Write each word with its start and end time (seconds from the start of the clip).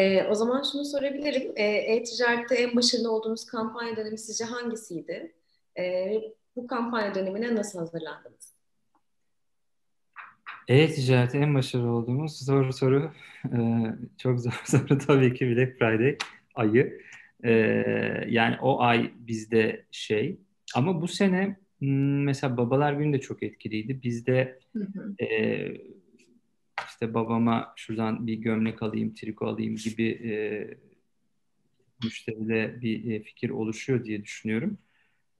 E, 0.00 0.24
o 0.24 0.34
zaman 0.34 0.62
şunu 0.72 0.84
sorabilirim. 0.84 1.52
E, 1.56 1.64
e-ticarette 1.64 2.54
en 2.54 2.76
başarılı 2.76 3.12
olduğunuz 3.12 3.46
kampanya 3.46 3.96
dönemi 3.96 4.18
sizce 4.18 4.44
hangisiydi? 4.44 5.32
E, 5.78 6.12
bu 6.56 6.66
kampanya 6.66 7.14
dönemine 7.14 7.54
nasıl 7.54 7.78
hazırlandınız? 7.78 8.54
E-ticarette 10.68 11.38
en 11.38 11.54
başarılı 11.54 11.90
olduğumuz 11.90 12.38
zor 12.38 12.70
soru. 12.72 13.12
Ee, 13.44 13.58
çok 14.18 14.40
zor 14.40 14.60
soru 14.64 14.98
tabii 14.98 15.34
ki 15.34 15.56
Black 15.56 15.78
Friday 15.78 16.18
ayı. 16.54 17.00
Ee, 17.44 17.52
yani 18.28 18.56
o 18.62 18.80
ay 18.80 19.12
bizde 19.16 19.84
şey. 19.90 20.40
Ama 20.74 21.02
bu 21.02 21.08
sene 21.08 21.56
hmm, 21.78 22.24
mesela 22.24 22.56
Babalar 22.56 22.92
Günü 22.92 23.12
de 23.12 23.20
çok 23.20 23.42
etkiliydi. 23.42 24.02
Bizde 24.02 24.58
hı 24.72 24.88
hı. 24.94 25.24
E, 25.24 25.90
işte 26.88 27.14
babama 27.14 27.72
şuradan 27.76 28.26
bir 28.26 28.34
gömlek 28.34 28.82
alayım, 28.82 29.14
triko 29.14 29.46
alayım 29.46 29.76
gibi 29.76 30.08
e, 30.08 30.32
müşteride 32.04 32.80
bir 32.80 33.10
e, 33.10 33.22
fikir 33.22 33.50
oluşuyor 33.50 34.04
diye 34.04 34.22
düşünüyorum. 34.22 34.78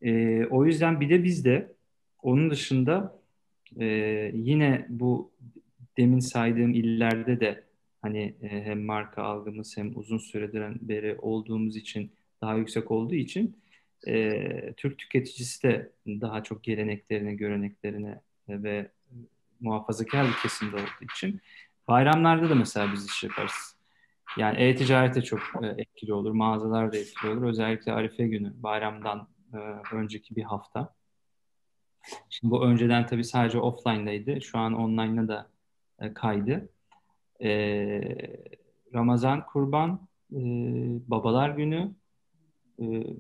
E, 0.03 0.45
o 0.47 0.67
yüzden 0.67 1.01
bir 1.01 1.11
de 1.11 1.25
bizde 1.25 1.73
onun 2.23 2.51
dışında 2.51 3.21
e, 3.81 3.87
yine 4.35 4.87
bu 4.89 5.33
demin 5.97 6.21
saydığım 6.21 6.75
illerde 6.75 7.41
de 7.41 7.65
hani 8.03 8.35
e, 8.43 8.49
hem 8.49 8.85
marka 8.85 9.23
algımız 9.23 9.77
hem 9.77 9.99
uzun 9.99 10.19
süredir 10.19 10.89
beri 10.89 11.17
olduğumuz 11.19 11.77
için 11.77 12.13
daha 12.41 12.55
yüksek 12.55 12.91
olduğu 12.91 13.15
için 13.15 13.57
e, 14.07 14.73
Türk 14.77 14.99
tüketicisi 14.99 15.63
de 15.63 15.93
daha 16.07 16.43
çok 16.43 16.65
geleneklerine, 16.65 17.35
göreneklerine 17.35 18.21
ve 18.49 18.91
muhafazakar 19.61 20.29
bir 20.29 20.37
kesimde 20.43 20.77
olduğu 20.77 21.05
için 21.15 21.41
bayramlarda 21.89 22.51
da 22.51 22.55
mesela 22.55 22.93
biz 22.93 23.07
iş 23.07 23.23
yaparız. 23.23 23.77
Yani 24.37 24.59
e-ticarete 24.59 25.23
çok 25.23 25.41
e, 25.63 25.67
etkili 25.67 26.13
olur, 26.13 26.33
mağazalar 26.33 26.93
da 26.93 26.97
etkili 26.97 27.31
olur. 27.31 27.43
Özellikle 27.43 27.93
Arife 27.93 28.27
günü, 28.27 28.63
bayramdan 28.63 29.29
e, 29.55 29.57
önceki 29.93 30.37
bir 30.37 30.43
hafta. 30.43 30.95
Şimdi 32.31 32.53
bu 32.53 32.65
önceden 32.65 33.07
tabii 33.07 33.25
sadece 33.25 33.59
offline'daydı. 33.59 34.41
Şu 34.41 34.59
an 34.59 34.73
online'a 34.73 35.29
da 35.29 35.51
e, 36.01 36.15
kaydı. 36.15 36.69
Ramazan, 38.95 39.47
Kurban, 39.47 40.09
Babalar 41.11 41.51
Günü, 41.51 41.95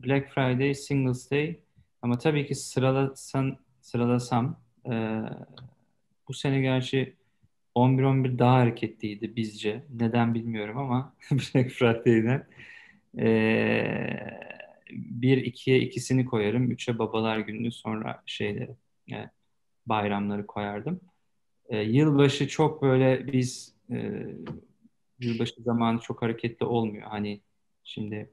Black 0.04 0.34
Friday, 0.34 0.74
Singles 0.74 1.30
Day. 1.30 1.60
Ama 2.02 2.18
tabii 2.18 2.46
ki 2.46 2.54
sıralasan, 2.54 3.56
sıralasam 3.80 4.56
bu 6.30 6.34
sene 6.34 6.60
gerçi 6.60 7.16
11-11 7.74 8.38
daha 8.38 8.54
hareketliydi 8.54 9.36
bizce. 9.36 9.84
Neden 10.00 10.34
bilmiyorum 10.34 10.78
ama 10.78 11.14
Black 11.30 11.70
Friday'den. 11.70 12.46
Ee, 13.18 14.40
1-2'ye 14.90 15.80
ikisini 15.80 16.24
koyarım. 16.24 16.70
3'e 16.70 16.98
babalar 16.98 17.38
gününü 17.38 17.72
sonra 17.72 18.22
şeyleri 18.26 18.76
yani 19.06 19.28
bayramları 19.86 20.46
koyardım. 20.46 21.00
Ee, 21.68 21.78
yılbaşı 21.78 22.48
çok 22.48 22.82
böyle 22.82 23.32
biz 23.32 23.74
e, 23.90 24.26
yılbaşı 25.20 25.62
zamanı 25.62 26.00
çok 26.00 26.22
hareketli 26.22 26.66
olmuyor. 26.66 27.08
Hani 27.08 27.40
şimdi 27.84 28.30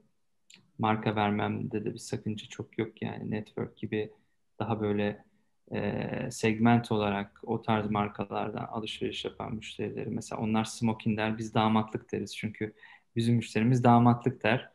marka 0.78 1.16
vermemde 1.16 1.84
de 1.84 1.94
bir 1.94 1.98
sakınca 1.98 2.46
çok 2.48 2.78
yok 2.78 3.02
yani 3.02 3.30
network 3.30 3.76
gibi 3.76 4.10
daha 4.58 4.80
böyle 4.80 5.27
e, 5.72 6.30
segment 6.30 6.92
olarak 6.92 7.40
o 7.42 7.62
tarz 7.62 7.90
markalardan 7.90 8.64
alışveriş 8.64 9.24
yapan 9.24 9.54
müşterileri 9.54 10.10
mesela 10.10 10.42
onlar 10.42 10.64
smoking 10.64 11.18
der 11.18 11.38
biz 11.38 11.54
damatlık 11.54 12.12
deriz. 12.12 12.36
Çünkü 12.36 12.74
bizim 13.16 13.36
müşterimiz 13.36 13.84
damatlık 13.84 14.42
der. 14.42 14.70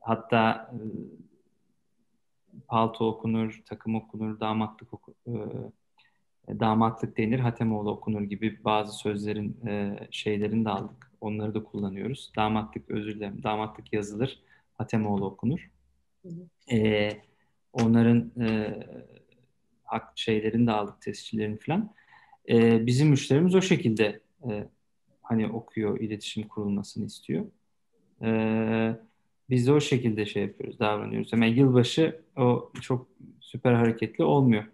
Hatta 0.00 0.70
e, 0.72 0.78
palto 2.68 3.08
okunur 3.08 3.62
takım 3.66 3.94
okunur 3.94 4.40
damatlık 4.40 4.94
oku, 4.94 5.14
e, 5.26 5.32
damatlık 6.60 7.18
denir 7.18 7.38
Hatemoğlu 7.38 7.90
okunur 7.90 8.22
gibi 8.22 8.64
bazı 8.64 8.98
sözlerin 8.98 9.66
e, 9.66 9.98
şeylerini 10.10 10.64
de 10.64 10.70
aldık. 10.70 11.10
Onları 11.20 11.54
da 11.54 11.64
kullanıyoruz. 11.64 12.32
Damatlık 12.36 12.90
özür 12.90 13.14
dilerim 13.14 13.42
damatlık 13.42 13.92
yazılır 13.92 14.42
Hatemoğlu 14.78 15.26
okunur. 15.26 15.70
E, 16.72 17.10
onların 17.72 18.32
e, 18.40 18.78
şeylerini 20.14 20.66
de 20.66 20.72
aldık 20.72 21.00
tescillerini 21.00 21.58
falan. 21.58 21.90
E, 22.48 22.86
bizim 22.86 23.08
müşterimiz 23.08 23.54
o 23.54 23.62
şekilde 23.62 24.20
e, 24.50 24.66
hani 25.22 25.46
okuyor, 25.46 26.00
iletişim 26.00 26.48
kurulmasını 26.48 27.06
istiyor. 27.06 27.44
E, 28.22 28.30
biz 29.50 29.66
de 29.66 29.72
o 29.72 29.80
şekilde 29.80 30.26
şey 30.26 30.42
yapıyoruz, 30.42 30.78
davranıyoruz. 30.78 31.32
Hemen 31.32 31.46
yılbaşı 31.46 32.20
o 32.36 32.72
çok 32.80 33.06
süper 33.40 33.72
hareketli 33.72 34.24
olmuyor. 34.24 34.64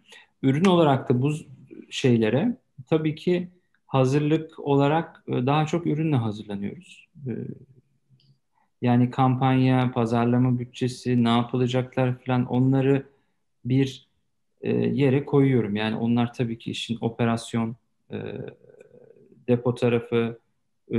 Ürün 0.42 0.64
olarak 0.64 1.08
da 1.08 1.22
bu 1.22 1.32
şeylere 1.90 2.56
tabii 2.86 3.14
ki 3.14 3.48
hazırlık 3.86 4.58
olarak 4.58 5.24
e, 5.28 5.32
daha 5.46 5.66
çok 5.66 5.86
ürünle 5.86 6.16
hazırlanıyoruz. 6.16 7.08
E, 7.26 7.32
yani 8.82 9.10
kampanya, 9.10 9.92
pazarlama 9.94 10.58
bütçesi, 10.58 11.24
ne 11.24 11.28
yapılacaklar 11.28 12.18
falan 12.18 12.46
onları 12.46 13.06
bir 13.64 14.06
e, 14.60 14.72
yere 14.72 15.24
koyuyorum. 15.24 15.76
Yani 15.76 15.96
onlar 15.96 16.32
tabii 16.32 16.58
ki 16.58 16.70
işin 16.70 16.98
operasyon, 17.00 17.76
e, 18.10 18.16
depo 19.48 19.74
tarafı, 19.74 20.38
e, 20.94 20.98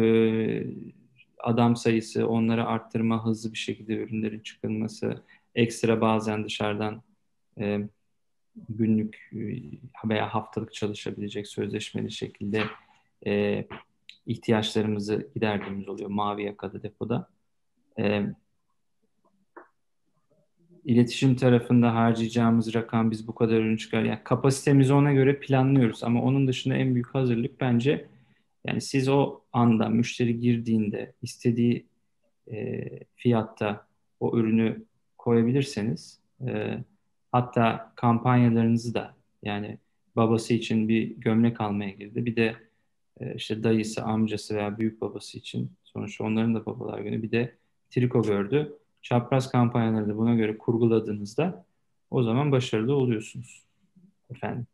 adam 1.40 1.75
sayısı, 1.75 2.28
onları 2.28 2.66
arttırma, 2.66 3.25
hızlı 3.25 3.53
bir 3.53 3.57
şekilde 3.57 3.94
ürünlerin 3.94 4.40
çıkılması, 4.40 5.23
ekstra 5.56 6.01
bazen 6.01 6.45
dışarıdan 6.45 7.01
e, 7.59 7.79
günlük 8.69 9.29
e, 9.34 9.40
veya 10.09 10.34
haftalık 10.34 10.74
çalışabilecek 10.74 11.47
sözleşmeli 11.47 12.12
şekilde 12.12 12.63
e, 13.25 13.66
ihtiyaçlarımızı 14.25 15.29
giderdiğimiz 15.35 15.88
oluyor 15.89 16.09
mavi 16.09 16.44
yakada 16.44 16.84
depoda. 16.84 17.29
E, 18.00 18.25
iletişim 20.88 21.36
tarafında 21.36 21.96
harcayacağımız 21.96 22.74
rakam 22.74 23.12
biz 23.12 23.28
bu 23.28 23.36
kadar 23.36 23.58
ürün 23.58 23.78
çıkar. 23.78 24.03
Yani 24.03 24.20
kapasitemizi 24.24 24.94
ona 24.94 25.14
göre 25.14 25.40
planlıyoruz 25.40 26.03
ama 26.03 26.22
onun 26.22 26.48
dışında 26.48 26.75
en 26.75 26.94
büyük 26.94 27.16
hazırlık 27.16 27.62
bence 27.62 28.08
yani 28.68 28.81
siz 28.81 29.09
o 29.09 29.42
anda 29.53 29.90
müşteri 29.90 30.40
girdiğinde 30.40 31.14
istediği 31.22 31.88
e, 32.52 32.90
fiyatta 33.16 33.88
o 34.20 34.38
ürünü 34.38 34.86
koyabilirseniz 35.18 36.20
e, 36.48 36.78
hatta 37.31 37.94
kampanyalarınızı 37.96 38.94
da 38.94 39.16
yani 39.44 39.78
babası 40.16 40.54
için 40.54 40.90
bir 40.90 41.16
gömlek 41.18 41.62
almaya 41.62 41.90
girdi. 41.90 42.25
Bir 42.25 42.36
de 42.36 42.56
e, 43.19 43.36
işte 43.36 43.64
dayısı, 43.64 44.04
amcası 44.04 44.56
veya 44.56 44.78
büyük 44.78 45.02
babası 45.02 45.38
için 45.38 45.72
sonuçta 45.84 46.24
onların 46.24 46.56
da 46.56 46.66
babalar 46.66 47.00
günü 47.00 47.24
bir 47.24 47.31
de 47.31 47.56
triko 47.90 48.24
gördü 48.24 48.78
çapraz 49.09 49.51
kampanyaları 49.51 50.18
buna 50.18 50.35
göre 50.35 50.57
kurguladığınızda 50.57 51.66
o 52.12 52.23
zaman 52.23 52.51
başarılı 52.51 52.95
oluyorsunuz. 52.95 53.63
Efendim. 54.29 54.68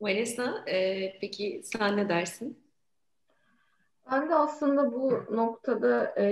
Vanessa, 0.00 0.64
e, 0.66 1.18
peki 1.20 1.60
sen 1.64 1.96
ne 1.96 2.08
dersin? 2.08 2.58
Ben 4.10 4.28
de 4.28 4.34
aslında 4.34 4.92
bu 4.92 5.24
noktada 5.30 6.14
e, 6.18 6.26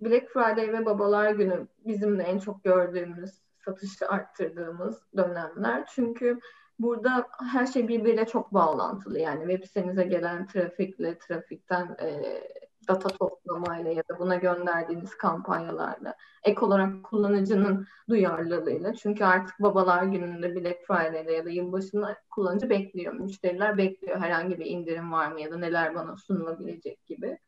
Black 0.00 0.28
Friday 0.28 0.72
ve 0.72 0.86
Babalar 0.86 1.30
Günü 1.30 1.66
bizim 1.86 2.18
de 2.18 2.22
en 2.22 2.38
çok 2.38 2.64
gördüğümüz, 2.64 3.30
satışı 3.64 4.08
arttırdığımız 4.08 5.02
dönemler. 5.16 5.86
Çünkü 5.94 6.40
burada 6.78 7.28
her 7.52 7.66
şey 7.66 7.88
birbiriyle 7.88 8.26
çok 8.26 8.54
bağlantılı. 8.54 9.18
Yani 9.18 9.52
web 9.52 9.66
sitenize 9.68 10.04
gelen 10.04 10.46
trafikle, 10.46 11.18
trafikten 11.18 11.96
e, 12.00 12.42
data 12.88 13.08
toplamayla 13.08 13.90
ya 13.90 14.02
da 14.08 14.18
buna 14.18 14.36
gönderdiğiniz 14.36 15.14
kampanyalarla 15.14 16.14
ek 16.44 16.60
olarak 16.60 17.04
kullanıcının 17.04 17.86
duyarlılığıyla 18.08 18.94
çünkü 18.94 19.24
artık 19.24 19.60
babalar 19.60 20.02
gününde 20.02 20.54
Black 20.54 20.86
Friday'de 20.86 21.32
ya 21.32 21.44
da 21.44 21.50
yılbaşında 21.50 22.16
kullanıcı 22.30 22.70
bekliyor. 22.70 23.14
Müşteriler 23.14 23.78
bekliyor 23.78 24.20
herhangi 24.20 24.58
bir 24.58 24.66
indirim 24.66 25.12
var 25.12 25.32
mı 25.32 25.40
ya 25.40 25.50
da 25.50 25.56
neler 25.58 25.94
bana 25.94 26.16
sunulabilecek 26.16 27.06
gibi. 27.06 27.38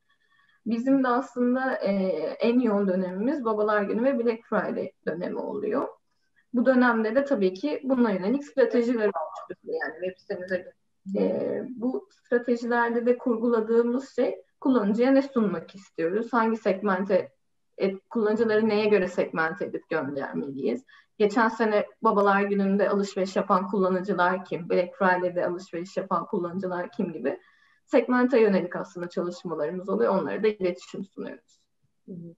Bizim 0.67 1.05
de 1.05 1.09
aslında 1.09 1.75
e, 1.75 1.93
en 2.41 2.61
yoğun 2.61 2.89
dönemimiz 2.89 3.45
babalar 3.45 3.83
günü 3.83 4.05
ve 4.05 4.25
Black 4.25 4.45
Friday 4.45 4.93
dönemi 5.07 5.39
oluyor. 5.39 5.89
Bu 6.53 6.67
dönemde 6.67 7.15
de 7.15 7.25
tabii 7.25 7.55
ki 7.55 7.81
buna 7.85 8.11
yönelik 8.11 8.45
stratejiler 8.45 9.11
oluşturuyor. 9.15 9.81
Yani 9.83 9.95
web 9.95 10.19
sitemize 10.19 10.73
e, 11.19 11.63
bu 11.69 12.09
stratejilerde 12.11 13.07
de 13.07 13.19
kurguladığımız 13.19 14.17
şey 14.17 14.45
kullanıcıya 14.65 15.11
ne 15.11 15.23
sunmak 15.23 15.75
istiyoruz? 15.75 16.33
Hangi 16.33 16.57
segmente 16.57 17.33
et, 17.79 18.09
kullanıcıları 18.11 18.69
neye 18.69 18.87
göre 18.87 19.09
segmente 19.09 19.65
edip 19.65 19.89
göndermeliyiz? 19.89 20.85
Geçen 21.19 21.49
sene 21.49 21.87
babalar 22.03 22.43
gününde 22.43 22.89
alışveriş 22.89 23.37
yapan 23.37 23.67
kullanıcılar 23.67 24.45
kim? 24.45 24.71
Black 24.71 24.97
Friday'de 24.99 25.47
alışveriş 25.47 25.97
yapan 25.97 26.27
kullanıcılar 26.27 26.91
kim 26.91 27.13
gibi 27.13 27.41
segmente 27.87 28.41
yönelik 28.41 28.77
aslında 28.77 29.09
çalışmalarımız 29.09 29.89
oluyor. 29.89 30.19
Onlara 30.19 30.43
da 30.43 30.49
iletişim 30.49 31.05
sunuyoruz. 31.05 31.61
Hı 32.07 32.13
hı. 32.13 32.35